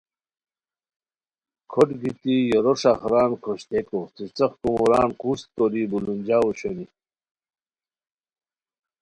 کھوٹ 1.71 1.89
گیتی 2.01 2.35
یورو 2.51 2.73
ݰخران 2.81 3.31
کھوشتئیکو 3.43 3.99
څیڅیق 4.15 4.51
کوموران 4.61 5.09
قوژد 5.19 5.47
کوری 5.55 5.83
بولونجاؤ 5.91 6.43
اوشونی 6.45 6.85